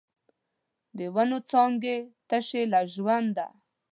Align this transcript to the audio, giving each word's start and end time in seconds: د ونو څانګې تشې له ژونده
د 0.97 0.99
ونو 1.15 1.37
څانګې 1.51 1.97
تشې 2.29 2.61
له 2.71 2.79
ژونده 2.93 3.47